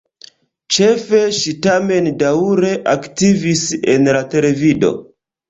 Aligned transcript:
Ĉefe 0.77 1.19
ŝi 1.39 1.53
tamen 1.65 2.07
daŭre 2.23 2.73
aktivis 2.95 3.63
en 3.95 4.11
la 4.19 4.25
televido. 4.35 4.93